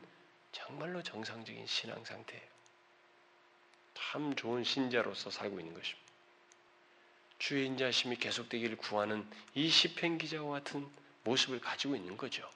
[0.53, 2.50] 정말로 정상적인 신앙 상태예요.
[3.93, 6.11] 참 좋은 신자로서 살고 있는 것입니다.
[7.39, 10.87] 주의 인자심이 계속되기를 구하는 이 시편 기자와 같은
[11.23, 12.47] 모습을 가지고 있는 거죠.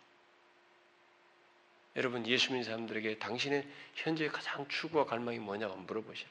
[1.96, 6.30] 여러분 예수 믿는 사람들에게 당신의 현재 가장 추구와 갈망이 뭐냐고 물어보시라.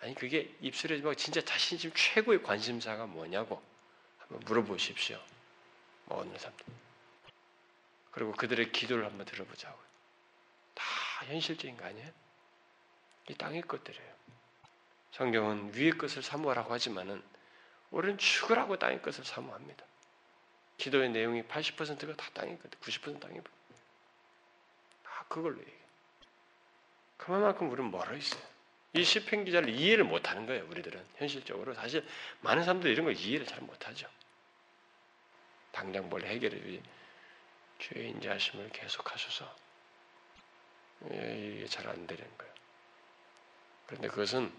[0.00, 3.62] 아니 그게 입술에 막 진짜 자신 지금 최고의 관심사가 뭐냐고
[4.18, 5.18] 한번 물어보십시오.
[6.06, 6.66] 뭐 어느 사람들.
[8.10, 9.86] 그리고 그들의 기도를 한번 들어보자고요.
[10.74, 10.84] 다
[11.26, 12.10] 현실적인 거 아니에요?
[13.28, 14.16] 이 땅의 것들이에요.
[15.12, 17.22] 성경은 위의 것을 사모하라고 하지만은
[17.90, 19.84] 우리는 죽으라고 땅의 것을 사모합니다.
[20.76, 23.50] 기도의 내용이 80%가 다 땅의 것, 90% 땅의 것.
[25.02, 25.76] 다 그걸로 얘기해.
[27.16, 28.42] 그만큼 우리는 멀어 있어요.
[28.92, 30.66] 이 시편 기자를 이해를 못 하는 거예요.
[30.68, 32.06] 우리들은 현실적으로 사실
[32.40, 34.08] 많은 사람들이 이런 걸 이해를 잘 못 하죠.
[35.72, 36.80] 당장 뭘 해결해
[37.78, 39.56] 주의 인자하심을 계속하셔서
[41.10, 42.54] 이게 잘 안 되는 거예요.
[43.86, 44.52] 그런데 그것은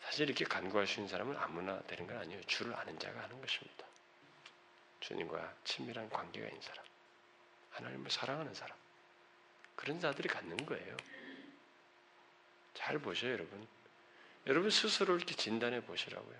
[0.00, 2.42] 사실 이렇게 간구할 수 있는 사람은 아무나 되는 건 아니에요.
[2.44, 3.86] 주를 아는 자가 하는 것입니다.
[5.00, 6.84] 주님과 친밀한 관계가 있는 사람,
[7.70, 8.76] 하나님을 사랑하는 사람,
[9.76, 10.96] 그런 자들이 갖는 거예요.
[12.74, 13.66] 잘 보셔요, 여러분.
[14.46, 16.36] 여러분 스스로 이렇게 진단해 보시라고요.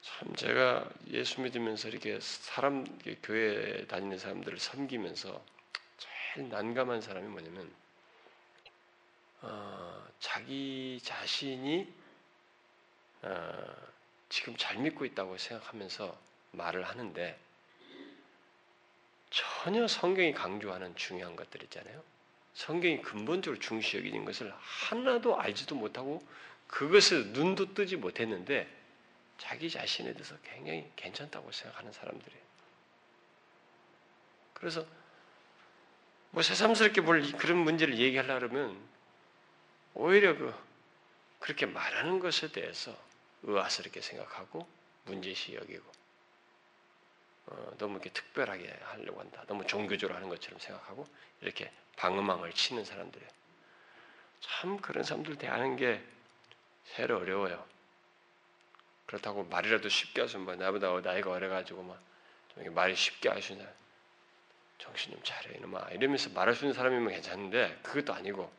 [0.00, 2.84] 참 제가 예수 믿으면서 이렇게 사람
[3.22, 5.44] 교회 다니는 사람들을 섬기면서
[5.98, 7.72] 제일 난감한 사람이 뭐냐면
[9.42, 11.92] 어, 자기 자신이
[13.22, 13.76] 어,
[14.28, 16.16] 지금 잘 믿고 있다고 생각하면서
[16.52, 17.38] 말을 하는데
[19.30, 22.02] 전혀 성경이 강조하는 중요한 것들 있잖아요.
[22.54, 26.26] 성경이 근본적으로 중시 여기는 것을 하나도 알지도 못하고
[26.68, 28.66] 그것을 눈도 뜨지 못했는데
[29.38, 32.42] 자기 자신에 대해서 굉장히 괜찮다고 생각하는 사람들이에요.
[34.54, 34.86] 그래서
[36.30, 38.78] 뭐 새삼스럽게 뭘 그런 문제를 얘기하려 그러면
[39.96, 40.54] 오히려 그
[41.40, 42.96] 그렇게 말하는 것에 대해서
[43.42, 44.66] 의아스럽게 생각하고
[45.04, 45.84] 문제시 여기고
[47.46, 49.44] 어, 너무 이렇게 특별하게 하려고 한다.
[49.46, 51.06] 너무 종교적으로 하는 것처럼 생각하고
[51.40, 53.30] 이렇게 방어망을 치는 사람들이에요.
[54.40, 56.02] 참 그런 사람들 대하는 게
[56.84, 57.64] 새로 어려워요.
[59.06, 62.02] 그렇다고 말이라도 쉽게 하시면 뭐 나보다 나이가 어려가지고 막
[62.74, 63.64] 말이 쉽게 하시냐
[64.78, 68.50] 정신 좀 차려 이놈아 이러면서 말할 수 있는 사람이면 괜찮은데 그것도 아니고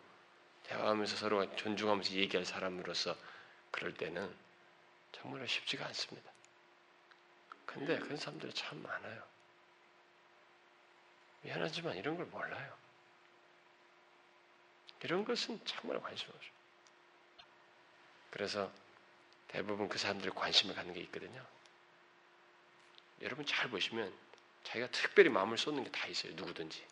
[0.67, 3.15] 대화하면서 서로 존중하면서 얘기할 사람으로서
[3.71, 4.33] 그럴 때는
[5.11, 6.31] 정말로 쉽지가 않습니다.
[7.65, 9.23] 근데 그런 사람들이 참 많아요.
[11.41, 12.77] 미안하지만 이런 걸 몰라요.
[15.03, 16.51] 이런 것은 정말 관심 없어요.
[18.31, 18.71] 그래서
[19.47, 21.45] 대부분 그 사람들이 관심을 갖는 게 있거든요.
[23.21, 24.13] 여러분 잘 보시면
[24.63, 26.33] 자기가 특별히 마음을 쏟는 게 다 있어요.
[26.33, 26.85] 누구든지.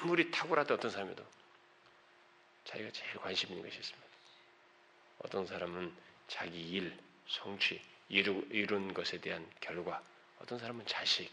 [0.00, 1.24] 아무리 탁월하다 어떤 사람이도
[2.64, 4.08] 자기가 제일 관심 있는 것이 있습니다.
[5.20, 5.94] 어떤 사람은
[6.28, 6.98] 자기 일,
[7.28, 10.02] 성취, 이루, 이룬 것에 대한 결과,
[10.40, 11.30] 어떤 사람은 자식,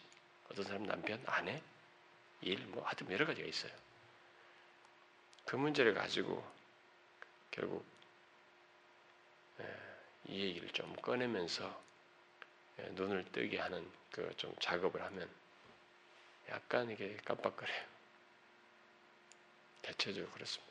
[0.50, 1.62] 어떤 사람은 남편, 아내,
[2.42, 3.72] 일, 뭐 하여튼 여러 가지가 있어요.
[5.46, 6.46] 그 문제를 가지고
[7.52, 7.86] 결국
[9.60, 9.66] 예,
[10.28, 11.82] 이 얘기를 좀 꺼내면서
[12.80, 15.30] 예, 눈을 뜨게 하는 그 좀 작업을 하면
[16.50, 17.86] 약간 이게 깜빡거려요.
[19.82, 20.69] 대체적으로 그렇습니다.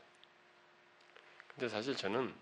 [1.58, 2.32] 근데 사실 저는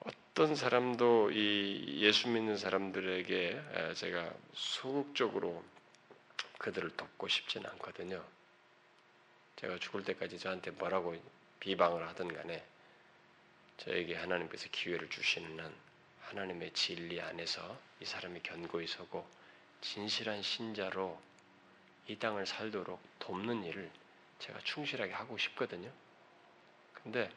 [0.00, 5.64] 어떤 사람도 이 예수 믿는 사람들에게 제가 소극적으로
[6.58, 8.22] 그들을 돕고 싶진 않거든요.
[9.56, 11.16] 제가 죽을 때까지 저한테 뭐라고
[11.60, 12.62] 비방을 하든 간에
[13.78, 15.74] 저에게 하나님께서 기회를 주시는 한
[16.24, 19.26] 하나님의 진리 안에서 이 사람이 견고히 서고
[19.80, 21.18] 진실한 신자로
[22.06, 23.90] 이 땅을 살도록 돕는 일을
[24.40, 25.90] 제가 충실하게 하고 싶거든요.
[27.02, 27.30] 근데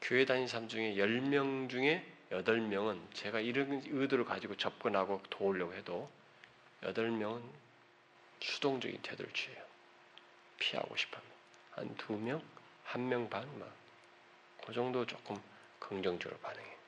[0.00, 6.10] 교회 다닌 사람 중에 10명 중에 8명은 제가 이런 의도를 가지고 접근하고 도우려고 해도
[6.82, 7.42] 8명은
[8.40, 9.64] 수동적인 태도를 취해요.
[10.58, 11.36] 피하고 싶어 합니다.
[11.72, 12.42] 한 2명?
[12.86, 13.58] 1명 반?
[13.58, 13.72] 막.
[14.64, 15.40] 그 정도 조금
[15.78, 16.78] 긍정적으로 반응해요.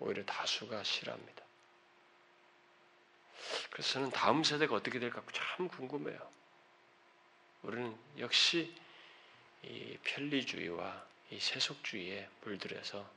[0.00, 1.44] 오히려 다수가 싫어합니다.
[3.70, 6.18] 그래서 저는 다음 세대가 어떻게 될까 참 궁금해요.
[7.62, 8.74] 우리는 역시
[9.66, 13.08] 이 편리주의와 이 세속주의에 물들여서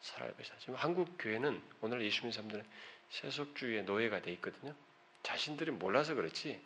[0.00, 0.58] 살아가고 있어요.
[0.60, 2.64] 지금 한국 교회는 오늘 예수 믿는 사람들은
[3.10, 4.74] 세속주의의 노예가 돼 있거든요.
[5.22, 6.60] 자신들이 몰라서 그렇지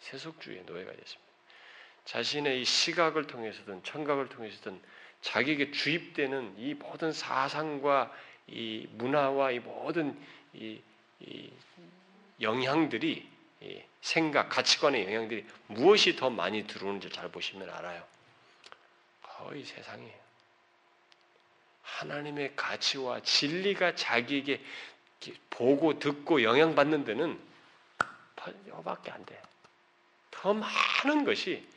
[0.00, 1.32] 세속주의의 노예가 됐습니다.
[2.04, 4.80] 자신의 이 시각을 통해서든 청각을 통해서든
[5.22, 8.12] 자기에게 주입되는 이 모든 사상과
[8.48, 10.20] 이 문화와 이 모든
[10.52, 10.80] 이,
[11.20, 11.50] 이
[12.40, 13.28] 영향들이
[13.60, 18.04] 이 생각, 가치관의 영향들이 무엇이 더 많이 들어오는지 잘 보시면 알아요.
[19.42, 20.22] 거의 세상이에요.
[21.82, 24.62] 하나님의 가치와 진리가 자기에게
[25.50, 27.40] 보고 듣고 영향받는 데는
[28.66, 29.40] 이밖에 안 돼.
[30.30, 31.68] 더 많은 것이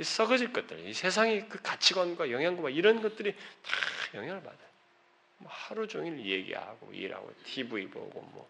[0.00, 3.38] 썩어질 것들, 이 세상의 그 가치관과 영향과 이런 것들이 다
[4.14, 4.68] 영향을 받아요.
[5.38, 8.48] 뭐 하루 종일 얘기하고 일하고 TV 보고 뭐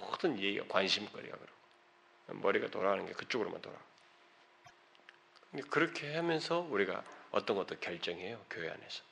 [0.00, 3.76] 모든 얘기가 관심거리가 그러고 머리가 돌아가는 게 그쪽으로만 돌아.
[5.68, 9.02] 그렇게 하면서 우리가 어떤 것도 결정해요 교회 안에서.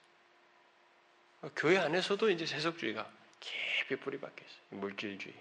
[1.57, 4.81] 교회 안에서도 이제 세속주의가 깊이 뿌리 박혀 있어요.
[4.81, 5.35] 물질주의.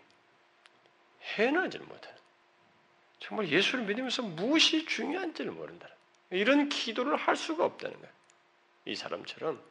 [1.38, 2.18] 해나지를 못하는.
[3.20, 5.96] 정말 예수를 믿으면서 무엇이 중요한지를 모른다는.
[6.30, 8.14] 이런 기도를 할 수가 없다는 거예요.
[8.86, 9.62] 이 사람처럼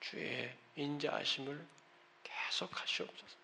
[0.00, 1.66] 주의 인자하심을
[2.22, 3.36] 계속 하시옵소서.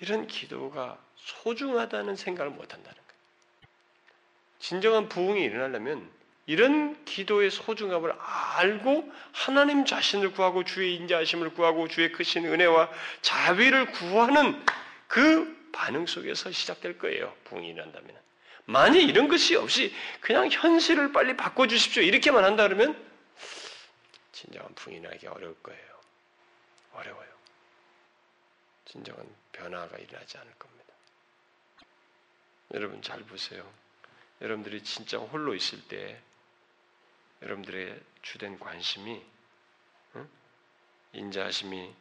[0.00, 3.14] 이런 기도가 소중하다는 생각을 못 한다는 거예요.
[4.58, 6.10] 진정한 부흥이 일어나려면
[6.46, 12.90] 이런 기도의 소중함을 알고 하나님 자신을 구하고 주의 인자하심을 구하고 주의 크신 은혜와
[13.22, 14.62] 자비를 구하는
[15.08, 17.34] 그 반응 속에서 시작될 거예요.
[17.44, 18.14] 부흥이 일어난다면.
[18.66, 22.02] 만약 이런 것이 없이 그냥 현실을 빨리 바꿔 주십시오.
[22.02, 23.02] 이렇게만 한다 그러면
[24.32, 25.94] 진정한 부흥이 나기 어려울 거예요.
[26.92, 27.28] 어려워요.
[28.84, 30.94] 진정한 변화가 일어나지 않을 겁니다.
[32.74, 33.68] 여러분 잘 보세요.
[34.40, 36.20] 여러분들이 진짜 홀로 있을 때
[37.44, 39.22] 여러분들의 주된 관심이
[40.16, 40.28] 응?
[41.12, 41.94] 인자하심이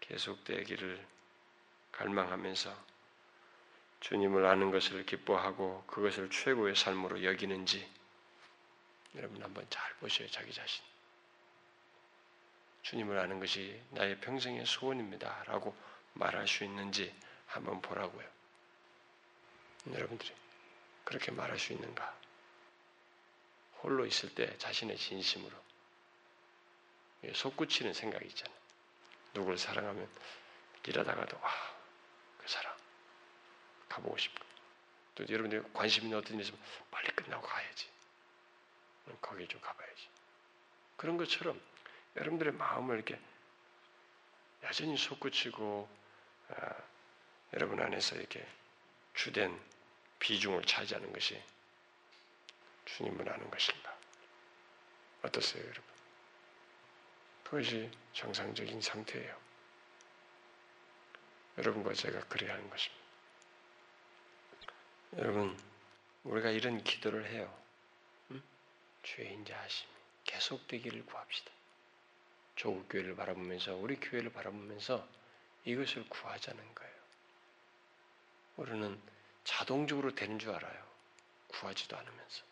[0.00, 1.06] 계속되기를
[1.92, 2.74] 갈망하면서
[4.00, 7.88] 주님을 아는 것을 기뻐하고 그것을 최고의 삶으로 여기는지
[9.14, 10.84] 여러분 한번 잘 보셔요 자기 자신.
[12.82, 15.74] 주님을 아는 것이 나의 평생의 소원입니다라고
[16.14, 17.14] 말할 수 있는지
[17.46, 18.26] 한번 보라고요.
[19.92, 20.32] 여러분들이
[21.04, 22.23] 그렇게 말할 수 있는가?
[23.84, 25.54] 홀로 있을 때 자신의 진심으로
[27.34, 28.56] 속구치는 생각이 있잖아요.
[29.34, 30.08] 누구를 사랑하면
[30.86, 31.50] 일하다가도 와,
[32.38, 32.74] 그 사람
[33.88, 34.44] 가보고 싶고
[35.14, 37.88] 또 여러분들이 관심 있는 어떤 일이 있으면 빨리 끝나고 가야지.
[39.20, 40.08] 거기에 좀 가봐야지.
[40.96, 41.60] 그런 것처럼
[42.16, 43.18] 여러분들의 마음을 이렇게
[44.62, 45.88] 여전히 솟구치고
[46.48, 46.74] 아,
[47.52, 48.46] 여러분 안에서 이렇게
[49.12, 49.60] 주된
[50.18, 51.40] 비중을 차지하는 것이
[52.84, 53.98] 주님을 아는 것인가?
[55.22, 55.84] 어떠세요, 여러분?
[57.44, 59.44] 그것이 정상적인 상태예요.
[61.58, 63.04] 여러분과 제가 그래야 하는 것입니다.
[65.18, 65.56] 여러분,
[66.24, 67.56] 우리가 이런 기도를 해요.
[68.32, 68.42] 응?
[69.02, 69.92] 주의 인자 하심이
[70.24, 71.52] 계속되기를 구합시다.
[72.56, 75.06] 조국 교회를 바라보면서 우리 교회를 바라보면서
[75.64, 76.94] 이것을 구하자는 거예요.
[78.56, 79.00] 우리는
[79.44, 80.84] 자동적으로 되는 줄 알아요.
[81.48, 82.44] 구하지도 않으면서.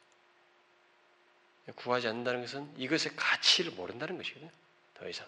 [1.77, 4.51] 구하지 않는다는 것은 이것의 가치를 모른다는 것이거든요.
[4.94, 5.27] 더 이상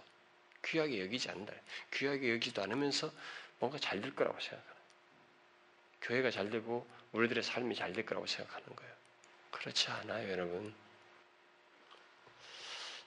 [0.64, 1.52] 귀하게 여기지 않는다.
[1.92, 3.12] 귀하게 여기지도 않으면서
[3.58, 4.74] 뭔가 잘 될 거라고 생각하는.
[6.02, 8.92] 교회가 잘 되고 우리들의 삶이 잘 될 거라고 생각하는 거예요.
[9.52, 10.74] 그렇지 않아요, 여러분.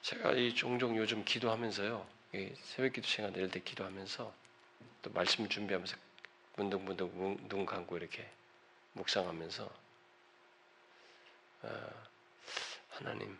[0.02, 2.08] 제가 이 종종 요즘 기도하면서요,
[2.62, 4.34] 새벽 기도 시간 내릴 때 기도하면서
[5.02, 5.96] 또 말씀을 준비하면서
[6.56, 8.28] 문득문득 눈 감고 이렇게
[8.94, 9.70] 묵상하면서
[11.62, 12.08] 어,
[12.98, 13.38] 하나님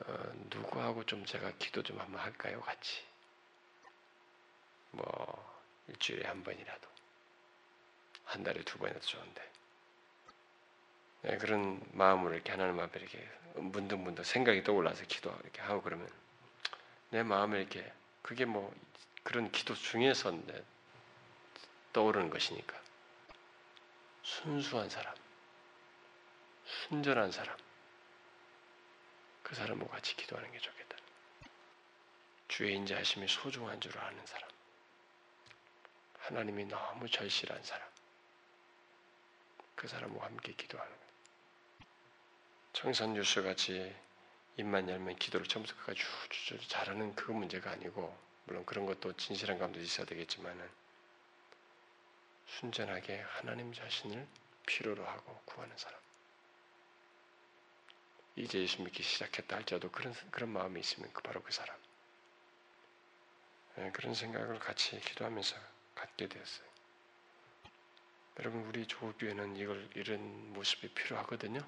[0.00, 0.12] 어,
[0.50, 3.04] 누구하고 좀 제가 기도 좀 한번 할까요, 같이?
[4.90, 6.88] 뭐 일주일에 한 번이라도
[8.24, 9.52] 한 달에 두 번이라도 좋은데.
[11.22, 16.08] 네, 그런 마음으로 이렇게 하나님 앞에 이렇게 문득문득 생각이 떠올라서 기도 이렇게 하고 그러면
[17.10, 18.74] 내 마음에 이렇게 그게 뭐
[19.22, 20.36] 그런 기도 중에서
[21.92, 22.76] 떠오르는 것이니까.
[24.22, 25.14] 순수한 사람,
[26.64, 27.56] 순전한 사람,
[29.46, 30.96] 그 사람과 같이 기도하는 게 좋겠다.
[32.48, 34.50] 주의 인자하심이 소중한 줄 아는 사람,
[36.18, 37.88] 하나님이 너무 절실한 사람,
[39.76, 41.12] 그 사람과 함께 기도하는 거예요.
[42.72, 43.94] 청산 유수 같이
[44.56, 49.78] 입만 열면 기도를 처음부터 끝까지 쭉 잘하는 그 문제가 아니고 물론 그런 것도 진실한 감도
[49.78, 50.68] 있어야 되겠지만은
[52.48, 54.26] 순전하게 하나님 자신을
[54.66, 56.05] 필요로 하고 구하는 사람.
[58.36, 61.74] 이제 예수 믿기 시작했다 할지라도 그런 그런 마음이 있으면 그 바로 그 사람.
[63.76, 65.56] 네, 그런 생각을 같이 기도하면서
[65.94, 66.66] 갖게 되었어요.
[68.38, 71.60] 여러분 우리 조교회는 이걸 이런 모습이 필요하거든요.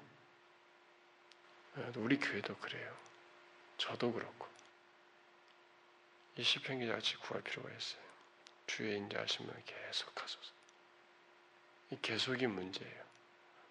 [1.77, 2.95] 예, 우리 교회도 그래요.
[3.77, 4.47] 저도 그렇고.
[6.35, 8.01] 이 시편 기자같이 구할 필요가 있어요.
[8.67, 10.53] 주의 인자하심을 계속하소서.
[11.91, 13.03] 이 계속이 문제예요.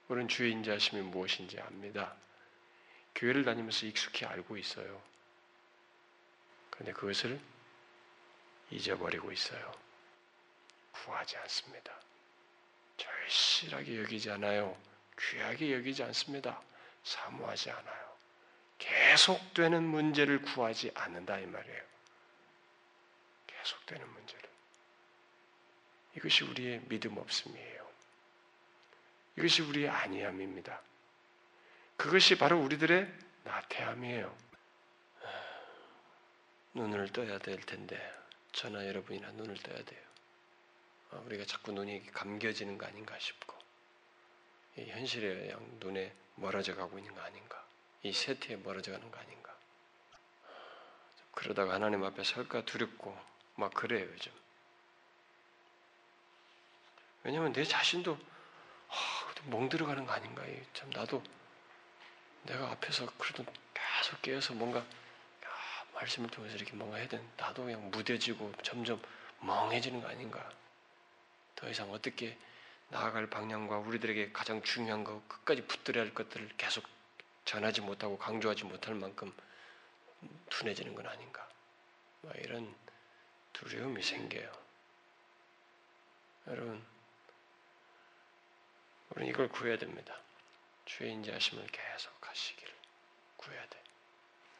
[0.08, 2.16] 우리는 주의 인자하심이 무엇인지 압니다.
[3.18, 5.02] 교회를 다니면서 익숙히 알고 있어요.
[6.70, 7.40] 그런데 그것을
[8.70, 9.74] 잊어버리고 있어요.
[10.92, 11.92] 구하지 않습니다.
[12.96, 14.80] 절실하게 여기지 않아요.
[15.18, 16.62] 귀하게 여기지 않습니다.
[17.02, 18.08] 사모하지 않아요.
[18.78, 21.82] 계속되는 문제를 구하지 않는다 이 말이에요.
[23.48, 24.48] 계속되는 문제를.
[26.16, 27.88] 이것이 우리의 믿음 없음이에요.
[29.38, 30.80] 이것이 우리의 아니함입니다.
[31.98, 34.34] 그것이 바로 우리들의 나태함이에요.
[36.74, 38.00] 눈을 떠야 될 텐데
[38.52, 40.00] 저나 여러분이나 눈을 떠야 돼요.
[41.10, 43.58] 어, 우리가 자꾸 눈이 감겨지는 거 아닌가 싶고
[44.76, 47.66] 현실의 눈에 멀어져 가고 있는 거 아닌가?
[48.04, 49.52] 이 세태에 멀어져 가는 거 아닌가?
[51.32, 53.18] 그러다가 하나님 앞에 설까 두렵고
[53.56, 54.30] 막 그래요 요즘.
[57.24, 58.16] 왜냐면 내 자신도
[58.88, 60.44] 아, 멍 들어가는 거 아닌가?
[60.74, 61.22] 참 나도
[62.48, 67.90] 내가 앞에서 그래도 계속 깨어서 뭔가 아, 말씀을 통해서 이렇게 뭔가 해야 되는 나도 그냥
[67.90, 69.00] 무뎌지고 점점
[69.40, 70.50] 멍해지는 거 아닌가?
[71.54, 72.38] 더 이상 어떻게
[72.88, 76.84] 나아갈 방향과 우리들에게 가장 중요한 거 끝까지 붙들어야 할 것들을 계속
[77.44, 79.32] 전하지 못하고 강조하지 못할 만큼
[80.48, 81.46] 둔해지는 건 아닌가.
[82.36, 82.74] 이런
[83.52, 84.50] 두려움이 생겨요.
[86.46, 86.82] 여러분,
[89.10, 90.18] 우리는 이걸 구해야 됩니다.
[90.88, 92.74] 주의 인자하심을 계속 하시기를
[93.36, 93.78] 구해야 돼.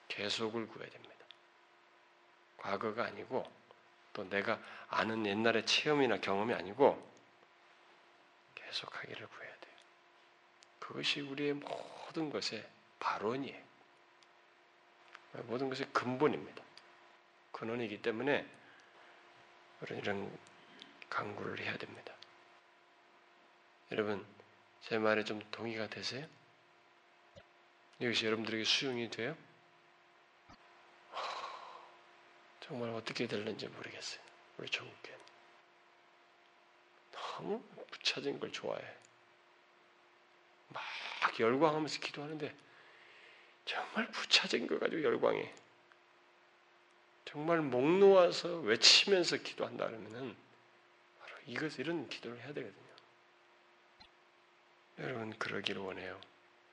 [0.08, 1.14] 계속을 구해야 됩니다.
[2.58, 3.50] 과거가 아니고
[4.12, 7.02] 또 내가 아는 옛날의 체험이나 경험이 아니고
[8.54, 9.74] 계속하기를 구해야 돼요.
[10.78, 12.68] 그것이 우리의 모든 것의
[13.00, 13.68] 발원이에요.
[15.44, 16.62] 모든 것의 근본입니다.
[17.52, 18.46] 근원이기 때문에
[19.90, 20.38] 이런
[21.08, 22.12] 강구를 해야 됩니다.
[23.92, 24.37] 여러분,
[24.82, 26.26] 제 말에 좀 동의가 되세요?
[27.98, 29.36] 이것이 여러분들에게 수용이 돼요?
[32.60, 34.20] 정말 어떻게 될는지 모르겠어요.
[34.58, 35.16] 우리 전국교회
[37.12, 38.82] 너무 부차진 걸 좋아해.
[40.68, 40.82] 막
[41.40, 42.54] 열광하면서 기도하는데
[43.64, 45.54] 정말 부차진 거 가지고 열광해.
[47.24, 50.36] 정말 목 놓아서 외치면서 기도한다 그러면은
[51.20, 52.87] 바로 이것 이런 기도를 해야 되거든요.
[55.00, 56.20] 여러분 그러기를 원해요.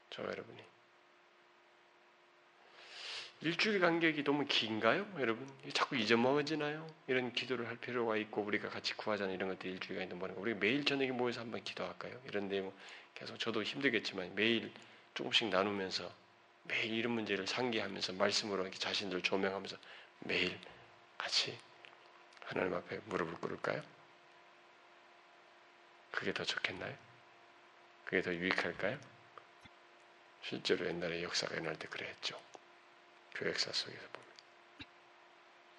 [0.10, 0.64] 저 여러분이.
[3.42, 5.48] 일주일 간격이 너무 긴가요, 여러분?
[5.74, 6.88] 자꾸 잊어먹어지나요?
[7.08, 10.84] 이런 기도를 할 필요가 있고 우리가 같이 구하자는 이런 것들 일주일 간격 뭐는 우리가 매일
[10.86, 12.20] 저녁에 모여서 한번 기도할까요?
[12.26, 12.76] 이런데 뭐
[13.14, 14.72] 계속 저도 힘들겠지만 매일
[15.14, 16.12] 조금씩 나누면서
[16.64, 19.78] 매일 이런 문제를 상기하면서 말씀으로 이렇게 자신들 조명하면서
[20.22, 20.58] 매일
[21.18, 21.58] 같이
[22.46, 23.84] 하나님 앞에 무릎을 꿇을까요?
[26.12, 27.05] 그게 더 좋겠나요?
[28.06, 29.00] 그게 더 유익할까요?
[30.42, 32.40] 실제로 옛날에 역사가 일어날 때 그랬죠.
[33.34, 34.30] 그 역사 속에서 보면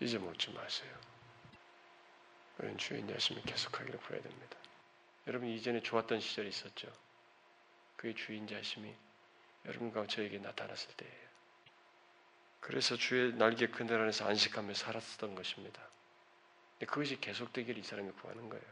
[0.01, 0.93] 잊어먹지 마세요.
[2.59, 4.57] 우리는 주인 자심을 계속하기를 구해야 됩니다.
[5.27, 6.93] 여러분 이전에 좋았던 시절이 있었죠.
[7.97, 8.95] 그의 주인 자심이
[9.65, 11.27] 여러분과 저에게 나타났을 때예요.
[12.61, 15.81] 그래서 주의 날개 그늘 안에서 안식하며 살았던 것입니다.
[16.73, 18.65] 근데 그것이 계속되기를 이 사람이 구하는 거예요.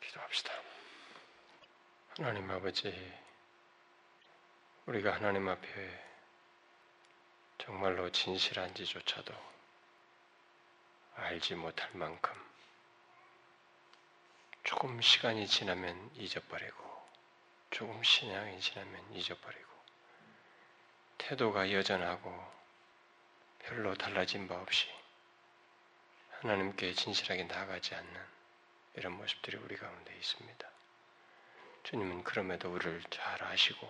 [0.00, 0.65] 기도합시다.
[2.18, 2.90] 하나님 아버지,
[4.86, 6.04] 우리가 하나님 앞에
[7.58, 9.34] 정말로 진실한지조차도
[11.16, 12.32] 알지 못할 만큼
[14.64, 17.06] 조금 시간이 지나면 잊어버리고
[17.68, 19.70] 조금 신앙이 지나면 잊어버리고
[21.18, 22.52] 태도가 여전하고
[23.58, 24.88] 별로 달라진 바 없이
[26.40, 28.26] 하나님께 진실하게 나아가지 않는
[28.94, 30.75] 이런 모습들이 우리 가운데 있습니다.
[31.86, 33.88] 주님은 그럼에도 우리를 잘 아시고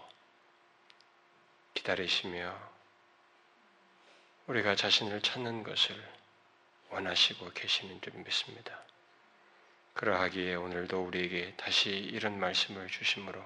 [1.72, 2.55] 기다리시며
[4.49, 5.97] 우리가 자신을 찾는 것을
[6.90, 8.78] 원하시고 계시는 줄 믿습니다.
[9.94, 13.42] 그러하기에 오늘도 우리에게 다시 이런 말씀을 주심으로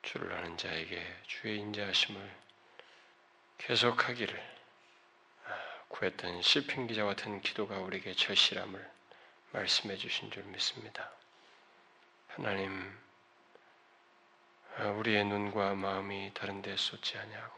[0.00, 2.36] 주를 아는 자에게 주의 인자하심을
[3.58, 4.56] 계속하기를
[5.44, 8.90] 아, 구했던 시편 기자 같은 기도가 우리에게 절실함을
[9.52, 11.10] 말씀해 주신 줄 믿습니다.
[12.28, 13.03] 하나님, 아,
[14.78, 17.54] 우리의 눈과 마음이 다른 데 쏟지 아니하고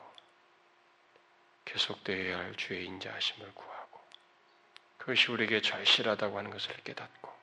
[1.64, 4.00] 계속되어야 할 주의 인자하심을 구하고
[4.98, 7.34] 그것이 우리에게 절실하다고 하는 것을 깨닫고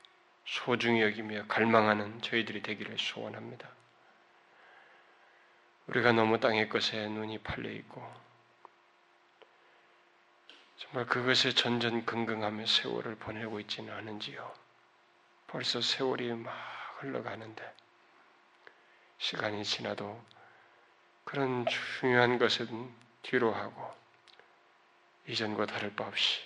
[0.45, 3.69] 소중히 여기며 갈망하는 저희들이 되기를 소원합니다.
[5.87, 8.23] 우리가 너무 땅의 것에 눈이 팔려 있고
[10.77, 14.53] 정말 그것에 전전긍긍하며 세월을 보내고 있지는 않은지요.
[15.47, 16.53] 벌써 세월이 막
[16.99, 17.82] 흘러가는데
[19.17, 20.23] 시간이 지나도
[21.23, 23.93] 그런 중요한 것은 뒤로 하고
[25.27, 26.41] 이전과 다를 바 없이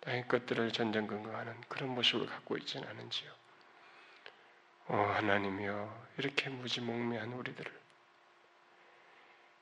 [0.00, 3.30] 땅의 것들을 전전긍긍하는 그런 모습을 갖고 있지는 않은지요.
[4.88, 7.80] 오 하나님이여 이렇게 무지몽매한 우리들을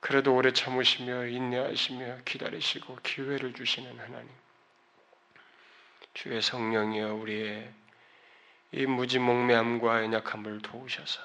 [0.01, 4.29] 그래도 오래 참으시며 인내하시며 기다리시고 기회를 주시는 하나님.
[6.15, 7.73] 주의 성령이여 우리의
[8.73, 11.21] 이 무지몽매함과 연약함을 도우셔서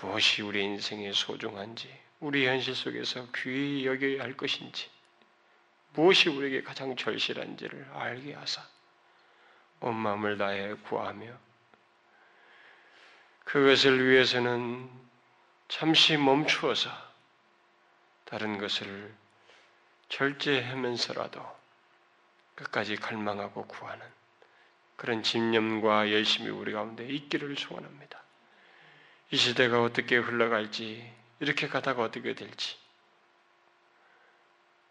[0.00, 4.88] 무엇이 우리 인생에 소중한지, 우리 현실 속에서 귀히 여겨야 할 것인지,
[5.92, 8.62] 무엇이 우리에게 가장 절실한지를 알게 하사
[9.80, 11.32] 온 마음을 다해 구하며
[13.44, 14.88] 그것을 위해서는
[15.68, 16.90] 잠시 멈추어서
[18.24, 19.12] 다른 것을
[20.08, 21.44] 절제하면서라도
[22.54, 24.06] 끝까지 갈망하고 구하는
[24.96, 28.22] 그런 집념과 열심이 우리 가운데 있기를 소원합니다.
[29.32, 31.08] 이 시대가 어떻게 흘러갈지,
[31.38, 32.76] 이렇게 가다가 어떻게 될지.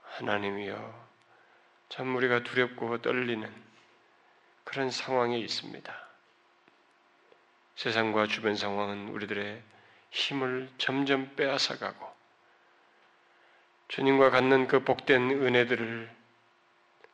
[0.03, 1.07] 하나님이여,
[1.89, 3.51] 참 우리가 두렵고 떨리는
[4.63, 6.07] 그런 상황에 있습니다.
[7.75, 9.61] 세상과 주변 상황은 우리들의
[10.11, 12.09] 힘을 점점 빼앗아가고
[13.87, 16.15] 주님과 갖는 그 복된 은혜들을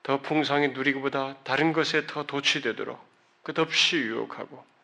[0.04, 3.00] 더 풍성히 누리기보다 다른 것에 더 도취되도록
[3.44, 4.75] 끝없이 유혹하고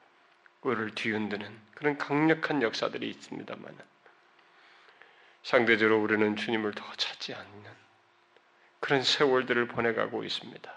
[0.61, 3.75] 우리를 뒤흔드는 그런 강력한 역사들이 있습니다만
[5.43, 7.81] 상대적으로 우리는 주님을 더 찾지 않는
[8.79, 10.73] 그런 세월들을 보내가고 있습니다.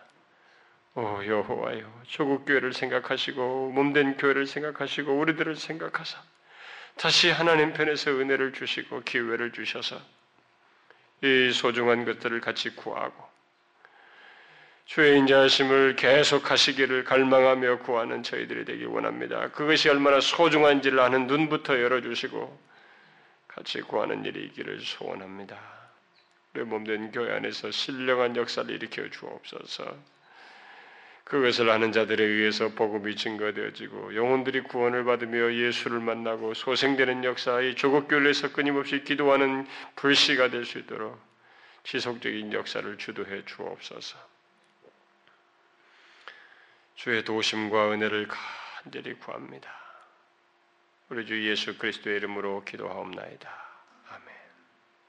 [0.97, 6.22] 오 여호와여 조국 교회를 생각하시고 몸된 교회를 생각하시고 우리들을 생각하사
[6.97, 10.01] 다시 하나님 편에서 은혜를 주시고 기회를 주셔서
[11.22, 13.34] 이 소중한 것들을 같이 구하고
[14.85, 19.51] 주의 인자하심을 계속하시기를 갈망하며 구하는 저희들이 되기 원합니다.
[19.51, 22.61] 그것이 얼마나 소중한지를 아는 눈부터 열어주시고
[23.49, 25.59] 같이 구하는 일이 있기를 소원합니다.
[26.55, 29.97] 우리 몸된 교회 안에서 신령한 역사를 일으켜 주옵소서.
[31.24, 38.53] 그것을 아는 자들에 의해서 복음이 증거되어지고 영혼들이 구원을 받으며 예수를 만나고 소생되는 역사의 조국 교회에서
[38.53, 39.66] 끊임없이 기도하는
[39.97, 41.18] 불씨가 될 수 있도록
[41.85, 44.34] 지속적인 역사를 주도해 주옵소서.
[46.95, 49.70] 주의 도심과 은혜를 간절히 구합니다.
[51.09, 53.63] 우리 주 예수 그리스도의 이름으로 기도하옵나이다.